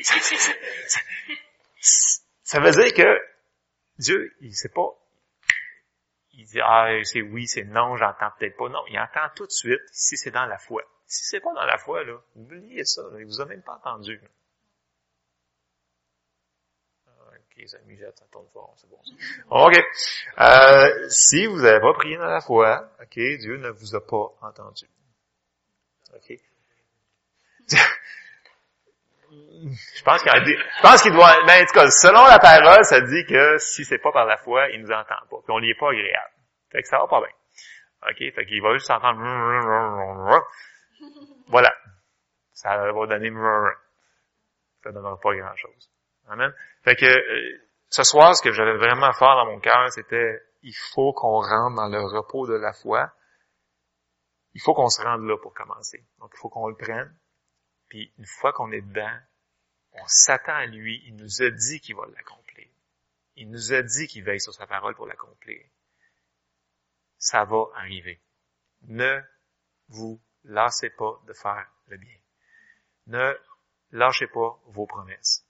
[2.42, 3.20] ça, veut dire que
[3.98, 4.90] Dieu, il sait pas,
[6.32, 8.68] il dit, ah, c'est oui, c'est non, j'entends peut-être pas.
[8.68, 10.82] Non, il entend tout de suite si c'est dans la foi.
[11.06, 14.20] Si c'est pas dans la foi, là, oubliez ça, il vous a même pas entendu.
[17.62, 17.98] Les amis,
[18.30, 18.88] tourne fort, c'est.
[19.50, 19.78] OK.
[20.38, 24.32] Euh, si vous n'avez pas prié dans la foi, OK, Dieu ne vous a pas
[24.42, 24.86] entendu.
[26.14, 26.38] OK.
[29.32, 33.84] je pense qu'il doit, ben, en tout cas, selon la parole, ça dit que si
[33.84, 35.36] c'est pas par la foi, il nous entend pas.
[35.44, 36.32] Puis on n'y est pas agréable.
[36.70, 38.10] Fait que ça va pas bien.
[38.10, 38.34] OK?
[38.34, 39.20] Fait qu'il va juste entendre
[41.48, 41.72] voilà.
[42.52, 43.30] Ça va donner
[44.82, 45.90] ça donnera pas grand chose.
[46.28, 46.52] Amen.
[46.82, 50.74] Fait que euh, ce soir, ce que j'avais vraiment fort dans mon cœur, c'était il
[50.94, 53.12] faut qu'on rentre dans le repos de la foi.
[54.54, 56.04] Il faut qu'on se rende là pour commencer.
[56.18, 57.16] Donc, il faut qu'on le prenne.
[57.88, 59.18] Puis, une fois qu'on est dedans,
[59.94, 61.02] On s'attend à lui.
[61.06, 62.66] Il nous a dit qu'il va l'accomplir.
[63.36, 65.62] Il nous a dit qu'il veille sur sa parole pour l'accomplir.
[67.18, 68.20] Ça va arriver.
[68.82, 69.20] Ne
[69.88, 72.18] vous lassez pas de faire le bien.
[73.06, 73.38] Ne
[73.90, 75.46] lâchez pas vos promesses.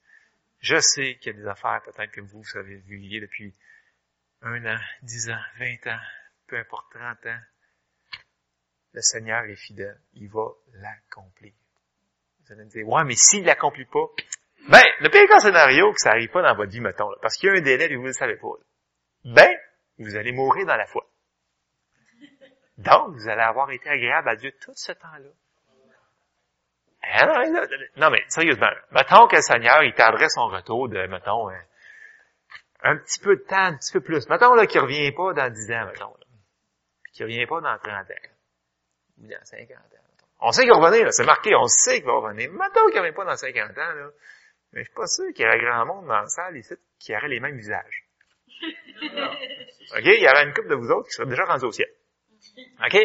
[0.62, 3.52] Je sais qu'il y a des affaires peut-être que vous, vous avez viviez depuis
[4.42, 6.00] un an, dix ans, vingt ans,
[6.46, 7.40] peu importe, trente ans.
[8.92, 10.00] Le Seigneur est fidèle.
[10.14, 11.52] Il va l'accomplir.
[12.40, 14.06] Vous allez me dire, ouais, mais s'il l'accomplit pas,
[14.68, 17.52] ben, le pire scénario que ça arrive pas dans votre vie, mettons, parce qu'il y
[17.52, 18.52] a un délai et vous le savez pas,
[19.24, 19.50] ben,
[19.98, 21.08] vous allez mourir dans la foi.
[22.78, 25.30] Donc, vous allez avoir été agréable à Dieu tout ce temps-là.
[27.04, 27.26] Hein,
[27.96, 31.60] non, mais sérieusement, mettons que le Seigneur, il tarderait son retour de, mettons, un,
[32.84, 34.28] un petit peu de temps, un petit peu plus.
[34.28, 36.14] Mettons là, qu'il revient pas dans 10 ans, mettons.
[36.14, 36.26] Là.
[37.04, 38.28] Puis qu'il revient pas dans 30 ans.
[39.20, 39.80] Ou dans 50 ans.
[39.90, 40.26] Mettons.
[40.40, 42.50] On sait qu'il va revenir, c'est marqué, on sait qu'il va revenir.
[42.52, 44.10] Mettons qu'il revient pas dans 50 ans, là.
[44.72, 47.14] Mais je suis pas sûr qu'il y aurait grand monde dans la salle ici qui
[47.14, 48.04] aurait les mêmes visages.
[48.62, 50.04] OK?
[50.04, 51.90] Il y aurait une couple de vous autres qui seraient déjà rendus au ciel.
[52.84, 52.98] OK?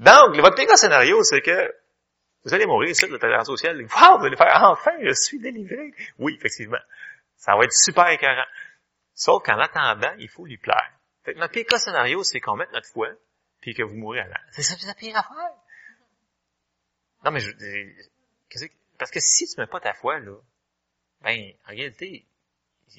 [0.00, 1.72] Donc, votre pire scénario, c'est que
[2.44, 3.76] vous allez mourir ici, le rendus au ciel.
[3.82, 5.92] Wow, vous allez faire, enfin, je suis délivré.
[6.18, 6.78] Oui, effectivement.
[7.36, 8.46] Ça va être super écœurant.
[9.14, 10.92] Sauf qu'en attendant, il faut lui plaire.
[11.24, 13.08] Fait que notre pire scénario, c'est qu'on mette notre foi,
[13.60, 14.34] puis que vous mourrez avant.
[14.52, 15.50] C'est ça la pire affaire.
[17.24, 17.50] Non, mais je,
[18.98, 20.36] parce que si tu mets pas ta foi, là,
[21.22, 22.26] ben, en réalité,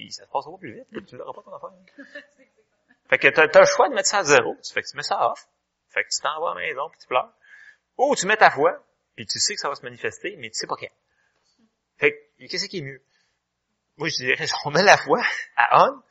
[0.09, 1.69] ça se passera pas plus vite, tu l'auras pas ton affaire.
[3.09, 4.57] fait que t'as, as le choix de mettre ça à zéro.
[4.73, 5.47] Fait que tu mets ça off.
[5.89, 7.33] Fait que tu t'en vas à la maison, puis tu pleures.
[7.97, 8.81] Ou tu mets ta foi,
[9.19, 10.87] puis tu sais que ça va se manifester, mais tu sais pas quand.
[11.97, 13.03] Fait que, qu'est-ce qui est mieux?
[13.97, 15.21] Moi, je dirais, on met la foi
[15.57, 16.01] à on,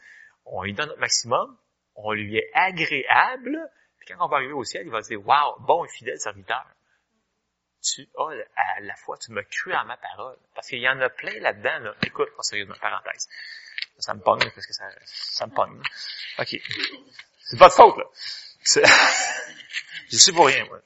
[0.45, 1.57] on lui donne notre maximum,
[1.95, 3.59] on lui est agréable,
[3.99, 6.67] puis quand on va arriver au ciel, il va dire, wow, bon et fidèle serviteur.
[7.83, 10.37] Tu as la foi, tu m'as cru à ma parole.
[10.55, 11.95] Parce qu'il y en a plein là-dedans, là.
[12.03, 13.27] Écoute, pas sérieusement, parenthèse.
[14.01, 15.81] Ça me pogne, parce que ça, ça me pogne.
[16.39, 16.61] OK.
[17.41, 18.05] C'est pas de faute, là.
[20.11, 20.83] je suis pour rien, moi.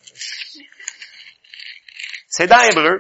[2.32, 2.98] C'est dans Hébreu.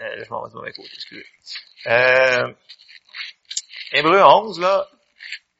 [0.00, 1.26] Euh, je m'en vais de mauvais côté, excusez.
[1.86, 2.52] Euh,
[3.92, 4.88] Hébreu 11, là,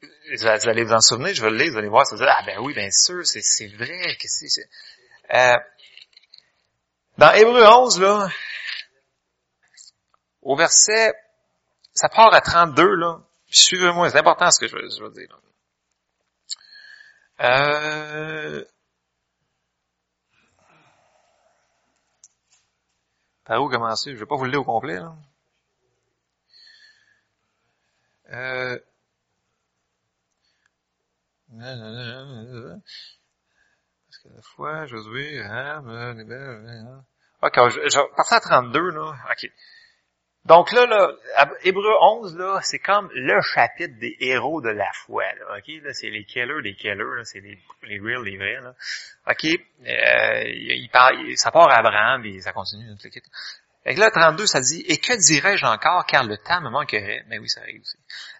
[0.01, 2.43] vous allez vous en souvenir, je vais le lire, vous allez voir, ça dire, ah
[2.45, 4.61] ben oui, bien sûr, c'est, vrai, que c'est.
[5.33, 5.55] Euh,
[7.17, 8.29] dans Hébreu 11, là,
[10.41, 11.13] au verset,
[11.93, 15.39] ça part à 32, là, suivez-moi, c'est important ce que je veux dire.
[17.39, 18.65] Euh,
[23.45, 24.13] Par où commencer?
[24.13, 25.15] Je vais pas vous le lire au complet, là.
[28.31, 28.79] Euh...
[34.07, 35.81] Parce que la fois, Josué, hein,
[37.41, 37.99] ok, je, je
[38.35, 39.15] à 32, là.
[39.31, 39.51] Ok.
[40.45, 41.11] Donc là, là,
[41.63, 45.23] Hébreu 11, là, c'est comme le chapitre des héros de la foi.
[45.39, 48.59] Là, ok, là, c'est les killers des killers, c'est les, les real, les vrais.
[48.59, 48.73] Là.
[49.29, 52.85] Ok, euh, il ça part à Abraham et ça continue.
[52.99, 53.09] Tout
[53.85, 57.23] là, 32, ça dit, et que dirais-je encore, car le temps me manquerait?
[57.27, 57.97] Mais oui, ça arrive aussi.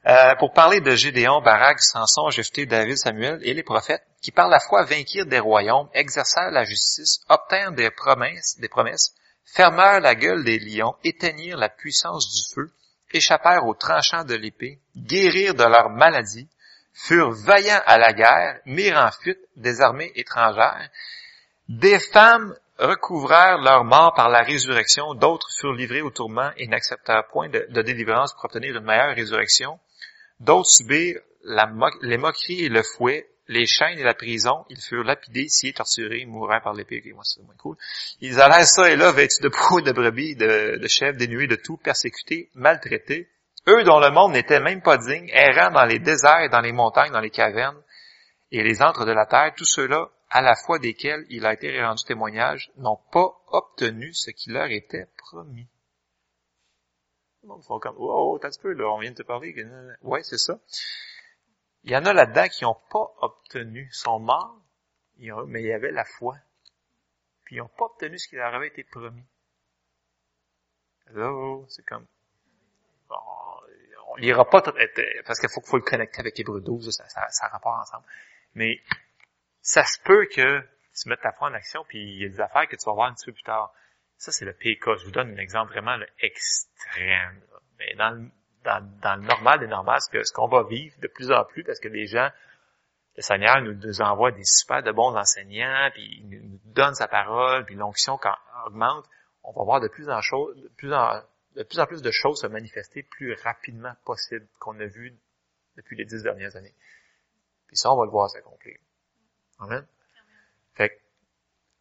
[0.07, 4.47] Euh, pour parler de Gédéon, Barak, Samson, Jephthé, David, Samuel et les prophètes, qui par
[4.47, 9.13] la foi vainquirent des royaumes, exercèrent la justice, obtinrent des promesses, des promesses,
[9.45, 12.71] fermèrent la gueule des lions, éteignirent la puissance du feu,
[13.11, 16.47] échappèrent aux tranchants de l'épée, guérirent de leurs maladies,
[16.93, 20.89] furent vaillants à la guerre, mirent en fuite des armées étrangères,
[21.69, 27.27] des femmes recouvrèrent leur mort par la résurrection, d'autres furent livrés au tourment et n'acceptèrent
[27.27, 29.79] point de, délivrance pour obtenir une meilleure résurrection,
[30.39, 31.21] d'autres subirent
[32.01, 36.25] les moqueries et le fouet, les chaînes et la prison, ils furent lapidés, sciés, torturés,
[36.25, 37.03] mourants par l'épée.
[37.13, 37.75] moi, c'est moins cool.
[38.21, 41.57] Ils allèrent ça et là, vêtus de peau, de brebis, de, de chèvres, dénués de
[41.57, 43.29] tout, persécutés, maltraités.
[43.67, 47.11] Eux dont le monde n'était même pas digne, errant dans les déserts, dans les montagnes,
[47.11, 47.81] dans les cavernes
[48.51, 51.81] et les antres de la terre, tous ceux-là à la fois desquels il a été
[51.83, 55.67] rendu témoignage, n'ont pas obtenu ce qui leur était promis.
[57.43, 59.53] Monde font comme, oh, t'as peu, là, on vient de te parler.
[60.03, 60.59] Ouais, c'est ça.
[61.83, 64.61] Il y en a là-dedans qui n'ont pas obtenu, sont morts,
[65.17, 66.37] mais il y avait la foi.
[67.43, 69.25] Puis ils n'ont pas obtenu ce qui leur avait été promis.
[71.07, 72.05] Là, c'est comme,
[73.09, 73.15] bon,
[74.07, 74.73] on lira pas tout,
[75.25, 78.05] parce qu'il faut, faut le connecter avec Hébreu 12, ça, ça, ça rapporte ensemble.
[78.53, 78.81] Mais
[79.61, 80.61] ça se peut que
[80.93, 82.93] tu mettes ta foi en action, puis il y a des affaires que tu vas
[82.93, 83.73] voir un petit peu plus tard.
[84.17, 84.97] Ça, c'est le PK.
[84.99, 87.41] Je vous donne un exemple vraiment extrême.
[87.79, 88.29] Mais dans le,
[88.63, 91.87] dans, le normal des normales, ce qu'on va vivre de plus en plus, parce que
[91.87, 92.29] les gens,
[93.15, 97.65] le Seigneur nous, envoie des super de bons enseignants, puis il nous donne sa parole,
[97.65, 98.19] puis l'onction
[98.65, 99.05] augmente,
[99.43, 101.21] on va voir de plus en, de plus en,
[101.55, 105.17] de plus en plus de choses se manifester plus rapidement possible qu'on a vu
[105.75, 106.75] depuis les dix dernières années.
[107.67, 108.77] Puis ça, on va le voir s'accomplir.
[109.59, 109.85] Amen.
[110.73, 110.95] Fait que,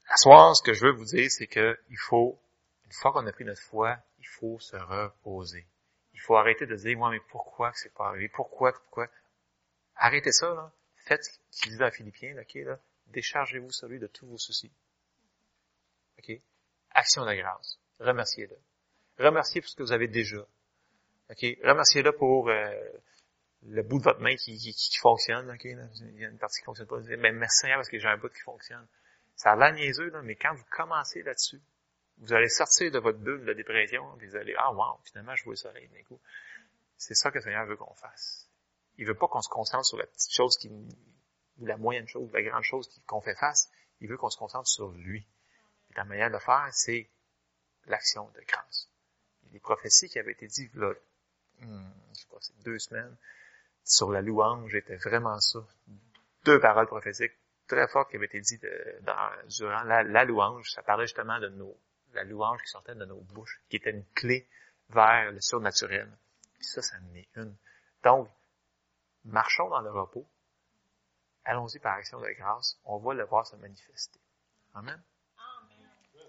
[0.08, 2.38] à soir, ce que je veux vous dire, c'est que il faut,
[2.84, 5.66] une fois qu'on a pris notre foi, il faut se reposer.
[6.20, 8.28] Il faut arrêter de dire, moi, mais pourquoi c'est pas arrivé?
[8.28, 9.08] Pourquoi, pourquoi?
[9.96, 10.70] Arrêtez ça, là.
[11.06, 12.78] Faites ce qu'il dit à Philippiens, OK, là.
[13.06, 14.70] Déchargez-vous sur lui de tous vos soucis.
[16.18, 16.38] OK?
[16.90, 17.78] Action de grâce.
[17.98, 18.56] Remerciez-le.
[19.18, 20.46] Remerciez pour ce que vous avez déjà.
[21.30, 21.46] OK?
[21.64, 22.70] Remerciez-le pour euh,
[23.66, 25.50] le bout de votre main qui, qui, fonctionne.
[25.50, 25.64] OK?
[25.64, 27.00] Il y a une partie qui fonctionne pas.
[27.16, 28.86] Mais merci parce que j'ai un bout qui fonctionne.
[29.36, 31.62] Ça a l'air niaiseux, là, mais quand vous commencez là-dessus,
[32.20, 35.44] vous allez sortir de votre bulle de dépression, et vous allez, ah wow, finalement, je
[35.44, 36.20] vois ça d'un coup.
[36.96, 38.46] C'est ça que le Seigneur veut qu'on fasse.
[38.98, 42.28] Il veut pas qu'on se concentre sur la petite chose qui, ou la moyenne chose,
[42.28, 43.70] ou la grande chose qu'on fait face.
[44.00, 45.26] Il veut qu'on se concentre sur lui.
[45.90, 47.08] Et la manière de faire, c'est
[47.86, 48.90] l'action de grâce.
[49.44, 50.92] Des prophéties qui avaient été dites, là,
[51.60, 53.16] hmm, je sais pas, c'est deux semaines,
[53.82, 55.60] sur la louange, était vraiment ça.
[56.44, 57.32] Deux paroles prophétiques
[57.66, 58.66] très fortes qui avaient été dites
[59.02, 60.70] dans, durant la, la louange.
[60.70, 61.74] Ça parlait justement de nos
[62.14, 64.48] la louange qui sortait de nos bouches, qui était une clé
[64.88, 66.11] vers le surnaturel.
[66.58, 67.56] Puis ça, ça en est une.
[68.04, 68.28] Donc,
[69.24, 70.26] marchons dans le repos.
[71.44, 72.78] Allons-y par action de grâce.
[72.84, 74.20] On va le voir se manifester.
[74.74, 75.02] Amen.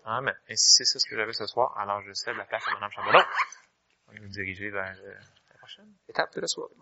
[0.04, 0.36] Amen.
[0.48, 2.74] Et si c'est ça ce que j'avais ce soir, alors je cède la place à
[2.74, 3.24] Mme Chambelon.
[4.08, 5.14] On va nous diriger vers euh,
[5.50, 6.74] la prochaine étape de la soirée.